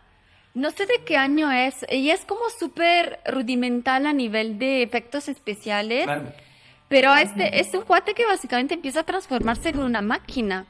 [0.54, 1.74] No sé de qué año es.
[1.88, 6.08] Ella es como súper rudimental a nivel de efectos especiales.
[6.88, 10.66] Pero este es un cuate que básicamente empieza a transformarse en una máquina.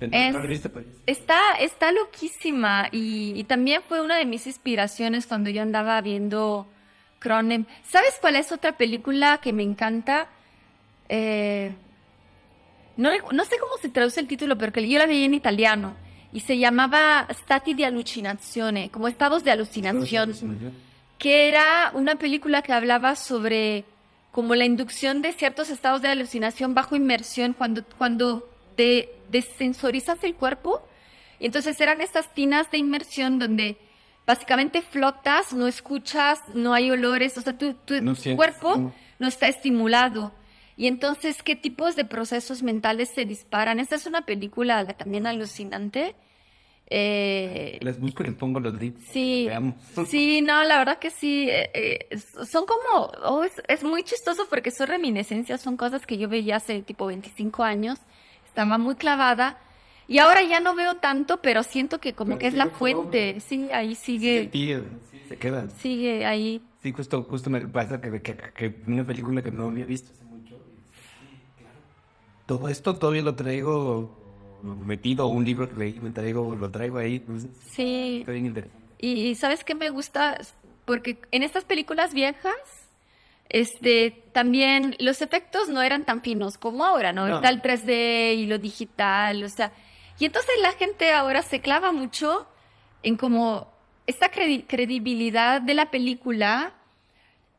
[0.00, 0.68] Es,
[1.06, 6.66] está, está loquísima y, y, también fue una de mis inspiraciones cuando yo andaba viendo
[7.18, 7.66] Cronen.
[7.88, 10.28] ¿Sabes cuál es otra película que me encanta?
[11.08, 11.72] Eh,
[12.96, 15.94] no, no, sé cómo se traduce el título, pero yo la veía en italiano
[16.32, 20.34] y se llamaba Stati di Allucinazione, como estados de alucinación,
[21.18, 23.84] que era una película que hablaba sobre
[24.32, 28.46] como la inducción de ciertos estados de alucinación bajo inmersión cuando, cuando
[28.76, 30.82] te desensorizas el cuerpo.
[31.38, 33.76] Y entonces eran estas tinas de inmersión donde
[34.26, 37.94] básicamente flotas, no escuchas, no hay olores, o sea, tu, tu
[38.36, 40.32] cuerpo no está estimulado.
[40.76, 43.80] Y entonces, ¿qué tipos de procesos mentales se disparan?
[43.80, 46.14] Esta es una película también alucinante.
[46.88, 49.02] Eh, Les busco y pongo los links.
[49.10, 49.48] Sí,
[50.08, 51.48] sí, no, la verdad que sí.
[51.50, 56.28] Eh, eh, son como, oh, es, muy chistoso porque son reminiscencias, son cosas que yo
[56.28, 57.98] veía hace tipo 25 años.
[58.56, 59.58] Estaba muy clavada.
[60.08, 63.38] Y ahora ya no veo tanto, pero siento que como que es la fuente.
[63.40, 64.48] Sí, ahí sigue.
[64.50, 64.72] Sí,
[65.28, 65.68] se queda.
[65.68, 66.62] Sigue ahí.
[66.82, 70.24] Sí, justo, justo me pasa que, que, que, una película que no había visto hace
[70.24, 70.56] mucho.
[72.46, 74.16] Todo esto todavía lo traigo
[74.62, 77.18] metido un libro que leí, me traigo, lo traigo ahí.
[77.18, 78.24] Pues, sí.
[78.96, 80.38] Y, sabes qué me gusta,
[80.86, 82.85] porque en estas películas viejas,
[83.48, 87.26] este, también los efectos no eran tan finos como ahora, ¿no?
[87.26, 89.72] Está el 3D y lo digital, o sea,
[90.18, 92.46] y entonces la gente ahora se clava mucho
[93.02, 93.72] en como
[94.06, 96.74] esta credibilidad de la película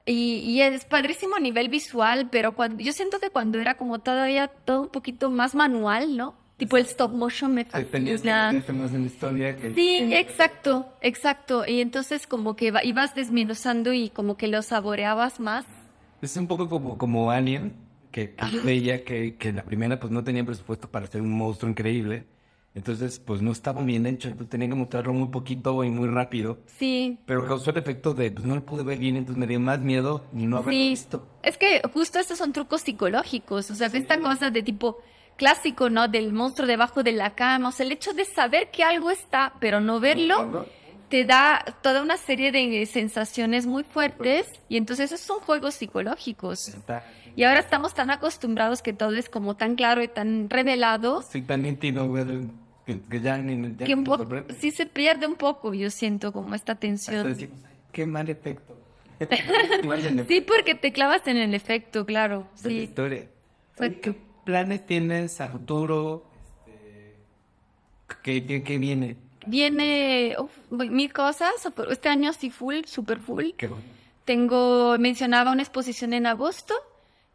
[0.06, 4.00] y, y, es padrísimo a nivel visual, pero cuando, yo siento que cuando era como
[4.00, 6.36] todavía todo un poquito más manual, ¿no?
[6.58, 8.52] Tipo el stop motion me fascina.
[9.76, 11.66] Sí, exacto, exacto.
[11.68, 15.66] Y entonces como que ibas desmenuzando y como que lo saboreabas más.
[16.22, 17.74] Es un poco como, como Alien,
[18.12, 22.26] que, veía que, que la primera pues no tenía presupuesto para hacer un monstruo increíble.
[22.78, 26.60] Entonces, pues no estaba bien hecho, entonces tenía que mostrarlo muy poquito y muy rápido.
[26.78, 27.18] Sí.
[27.26, 29.80] Pero causó el efecto de, pues no lo pude ver bien, entonces me dio más
[29.80, 30.90] miedo y no haber sí.
[30.90, 31.28] visto.
[31.42, 35.00] Es que justo estos son trucos psicológicos, o sea, esta cosa de tipo,
[35.38, 36.08] clásico, ¿no?
[36.08, 37.70] Del monstruo debajo de la cama.
[37.70, 40.68] O sea, el hecho de saber que algo está, pero no verlo,
[41.10, 44.48] te da toda una serie de sensaciones muy fuertes.
[44.70, 46.76] Y entonces esos son juegos psicológicos.
[47.36, 51.22] Y ahora estamos tan acostumbrados que todo es como tan claro y tan revelado.
[51.22, 52.12] Sí, tan nítido,
[52.86, 53.44] que, ya,
[54.60, 57.36] sí se pierde un poco, yo siento, como esta tensión.
[57.92, 58.76] qué mal efecto.
[60.28, 62.48] sí, porque te clavas en el efecto, claro.
[62.56, 62.84] Sí.
[62.84, 63.28] historia
[64.48, 66.24] planes tienes a futuro?
[68.24, 69.18] Este, ¿qué, viene?
[69.48, 70.36] Viene
[70.70, 71.52] mil cosas.
[71.90, 73.46] Este año sí full, super full.
[74.26, 76.74] Tengo, mencionaba una exposición en agosto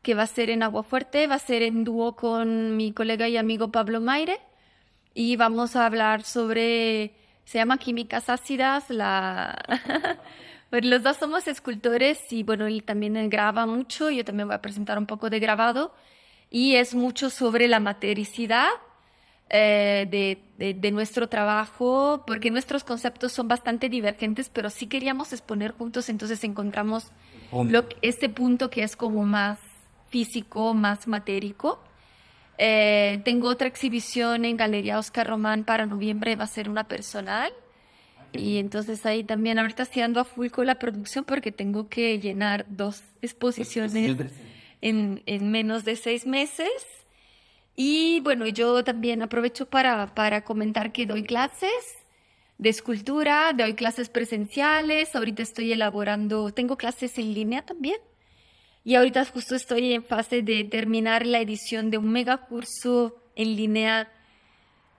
[0.02, 3.28] que va a ser en Agua Fuerte, va a ser en dúo con mi colega
[3.28, 4.40] y amigo Pablo Maire
[5.14, 9.56] y vamos a hablar sobre, se llama Químicas Ácidas, la...
[10.70, 14.62] pues los dos somos escultores y bueno, él también graba mucho, yo también voy a
[14.62, 15.94] presentar un poco de grabado
[16.50, 18.68] y es mucho sobre la matericidad
[19.54, 25.72] eh, de, de, nuestro trabajo, porque nuestros conceptos son bastante divergentes, pero sí queríamos exponer
[25.72, 27.12] juntos, entonces encontramos
[27.52, 29.58] lo, este punto que es como más
[30.08, 31.84] físico, más matérico.
[32.56, 37.52] Eh, tengo otra exhibición en Galería Oscar Román para noviembre, va a ser una personal.
[38.32, 42.18] Y entonces ahí también ahorita estoy ando a full con la producción porque tengo que
[42.18, 44.16] llenar dos exposiciones
[44.80, 46.70] en, en menos de seis meses.
[47.74, 51.70] Y bueno, yo también aprovecho para, para comentar que doy clases
[52.58, 57.98] de escultura, doy clases presenciales, ahorita estoy elaborando, tengo clases en línea también.
[58.84, 63.56] Y ahorita justo estoy en fase de terminar la edición de un mega curso en
[63.56, 64.12] línea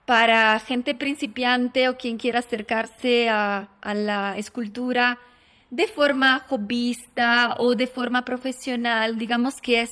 [0.06, 5.18] para gente principiante o quien quiera acercarse a, a la escultura
[5.70, 9.90] de forma hobbyista o de forma profesional, digamos que es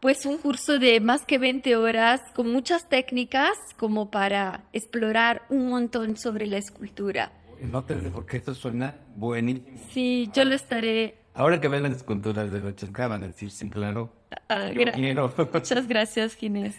[0.00, 5.68] pues un curso de más que 20 horas con muchas técnicas como para explorar un
[5.68, 7.32] montón sobre la escultura.
[7.60, 9.66] No te porque esto suena buenísimo.
[9.92, 11.16] Sí, yo lo estaré.
[11.34, 14.12] Ahora que ven las esculturas de Rochas, van a decir, sí, claro.
[14.48, 14.70] Ah,
[15.52, 16.76] Muchas gracias, Ginés.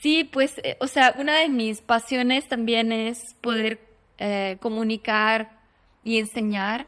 [0.00, 3.80] Sí, pues, eh, o sea, una de mis pasiones también es poder
[4.18, 5.58] eh, comunicar
[6.04, 6.86] y enseñar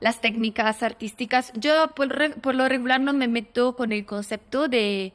[0.00, 1.52] las técnicas artísticas.
[1.54, 5.12] Yo por, lo regular no me meto con el concepto de,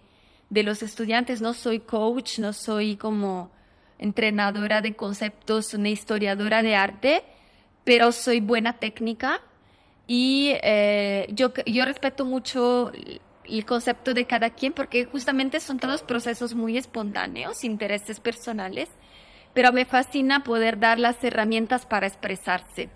[0.50, 3.52] de, los estudiantes, no soy coach, no soy como
[3.98, 7.24] entrenadora de conceptos, una historiadora de arte,
[7.84, 9.42] pero soy buena técnica
[10.08, 12.92] y eh, yo, yo respeto mucho
[13.44, 18.90] el concepto de cada quien, porque justamente son todos procesos muy espontáneos, intereses personales,
[19.54, 22.90] pero me fascina poder dar las herramientas para expresarse.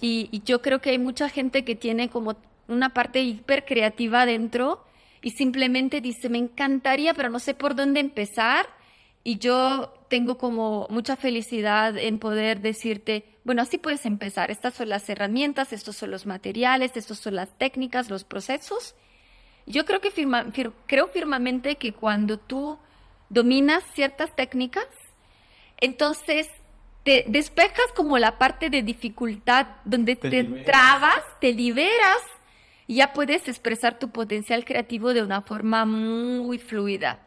[0.00, 2.36] Y, yo creo que hay mucha gente que tiene como
[2.68, 4.84] una parte hiper creativa dentro
[5.22, 8.66] y simplemente dice, me encantaría, pero no sé por dónde empezar.
[9.22, 14.50] Y yo tengo como mucha felicidad en poder decirte, bueno, así puedes empezar.
[14.50, 18.94] Estas son las herramientas, estos son los materiales, estos son las técnicas, los procesos.
[19.66, 20.10] Yo creo que
[20.86, 22.78] creo firmemente que cuando tú
[23.30, 24.86] dominas ciertas técnicas,
[25.78, 26.48] entonces
[27.04, 32.18] te despejas como la parte de dificultad donde te, te trabas, te liberas
[32.86, 37.20] y ya puedes expresar tu potencial creativo de una forma muy fluida.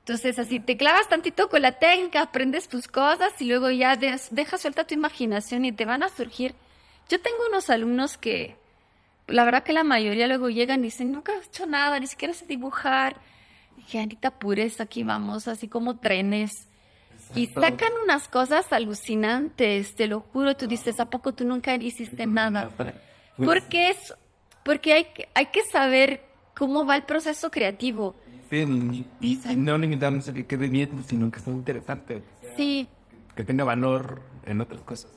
[0.00, 4.60] Entonces, así te clavas tantito con la técnica, aprendes tus cosas y luego ya dejas
[4.60, 6.54] suelta tu imaginación y te van a surgir.
[7.08, 8.56] Yo tengo unos alumnos que,
[9.28, 12.34] la verdad que la mayoría luego llegan y dicen, nunca he hecho nada, ni siquiera
[12.34, 13.16] sé dibujar.
[13.76, 16.68] dije, Anita Pures, aquí vamos, así como trenes.
[17.34, 20.56] Y sacan unas cosas alucinantes, te lo juro.
[20.56, 22.70] Tú dices, ¿a poco tú nunca hiciste nada?
[23.36, 24.14] Porque es
[24.62, 26.22] porque hay, hay que saber
[26.56, 28.14] cómo va el proceso creativo.
[29.56, 32.22] No a que quede bien, sino que sea interesante.
[32.56, 32.86] Sí.
[33.34, 35.10] Que tenga valor en otras cosas.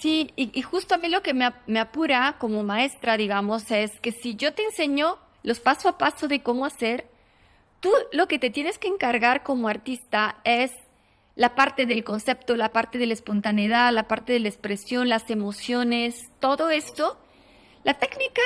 [0.00, 4.00] Sí, y, y, justo a mí lo que me, me apura como maestra, digamos, es
[4.00, 7.06] que si yo te enseño los paso a paso de cómo hacer,
[7.78, 10.72] tú lo que te tienes que encargar como artista es
[11.34, 15.30] la parte del concepto, la parte de la espontaneidad, la parte de la expresión, las
[15.30, 17.18] emociones, todo esto
[17.84, 18.42] la técnica,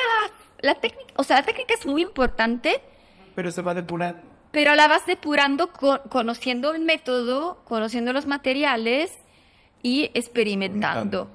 [0.61, 2.81] la técnica, o sea, la técnica es muy importante.
[3.35, 4.23] Pero se va depurando.
[4.51, 5.71] Pero la vas depurando
[6.09, 9.13] conociendo el método, conociendo los materiales
[9.83, 11.29] y experimentando.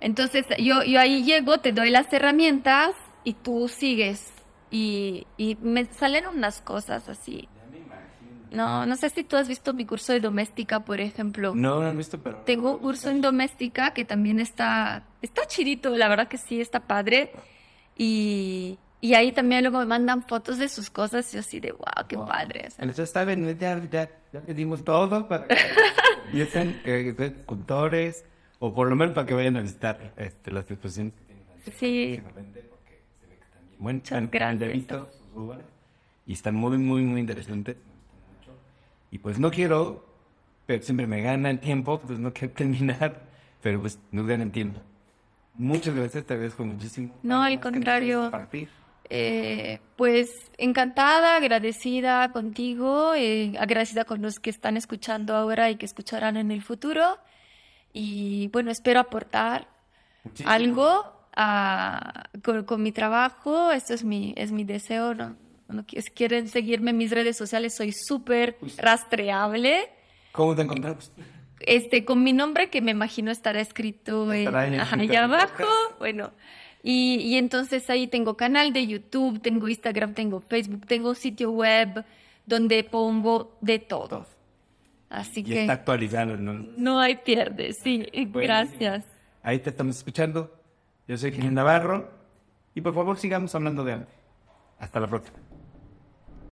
[0.00, 4.34] Entonces, yo, yo ahí llego, te doy las herramientas y tú sigues.
[4.70, 7.48] Y, y me salen unas cosas así
[8.54, 11.54] no, no sé si tú has visto mi curso de doméstica, por ejemplo.
[11.54, 12.38] No, no he visto, pero...
[12.38, 16.80] Tengo un curso en doméstica que también está, está chidito, la verdad que sí, está
[16.80, 17.32] padre.
[17.96, 21.72] Y, y ahí también luego me mandan fotos de sus cosas y yo así de,
[21.72, 22.68] wow, qué padre.
[22.78, 25.56] Entonces está bien, ya, ya, ya pedimos todo para que
[26.42, 28.24] estén eh, cultores
[28.60, 31.44] o por lo menos para que vayan a visitar este, las exposiciones que tienen.
[31.78, 32.22] Sí.
[33.78, 34.72] Muchas gracias.
[36.26, 37.76] Y están muy, muy, muy interesantes.
[39.14, 40.04] Y pues no quiero,
[40.66, 43.22] pero siempre me gana el tiempo, pues no quiero terminar,
[43.62, 44.80] pero pues no gana el tiempo.
[45.54, 47.14] Muchas gracias, te agradezco muchísimo.
[47.22, 48.32] No, al contrario.
[49.08, 55.86] Eh, pues encantada, agradecida contigo, eh, agradecida con los que están escuchando ahora y que
[55.86, 57.18] escucharán en el futuro.
[57.92, 59.68] Y bueno, espero aportar
[60.44, 61.04] algo
[61.36, 63.70] a, con, con, mi trabajo.
[63.70, 65.43] Esto es mi, es mi deseo, ¿no?
[65.86, 69.88] Si quieren seguirme en mis redes sociales, soy súper rastreable.
[70.32, 71.12] ¿Cómo te encontramos?
[71.60, 74.46] Este, con mi nombre que me imagino estará escrito ahí
[75.16, 75.64] abajo.
[75.98, 76.32] Bueno,
[76.82, 82.04] y, y, entonces ahí tengo canal de YouTube, tengo Instagram, tengo Facebook, tengo sitio web
[82.46, 84.26] donde pongo de todo.
[85.08, 85.60] Así y que...
[85.62, 86.52] está actualizado, ¿no?
[86.76, 88.06] No hay pierde, sí.
[88.12, 89.04] Gracias.
[89.42, 90.52] Ahí te estamos escuchando.
[91.06, 92.10] Yo soy Gil Navarro
[92.74, 94.12] y por favor sigamos hablando de arte.
[94.78, 95.38] Hasta la próxima.